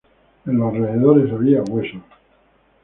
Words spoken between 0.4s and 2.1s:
En los alrededores había huesos.